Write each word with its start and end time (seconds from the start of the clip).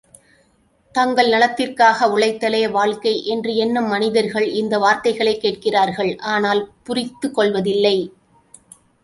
தங்கள் 0.95 1.27
நலத்திற்காக 1.29 2.07
உழைத்தலே 2.07 2.71
வாழ்க்கை 2.71 3.25
என்று 3.25 3.55
எண்ணும் 3.55 3.87
மனிதர்கள் 3.87 4.47
இந்த 4.53 4.79
வார்த்தைகளைக் 4.79 5.41
கேட்கிறார்கள் 5.41 6.11
ஆனால் 6.25 6.63
புரித்து 6.83 7.31
கொள்வதில்லை! 7.31 7.97